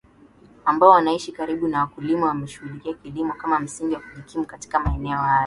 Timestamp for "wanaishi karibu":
0.89-1.67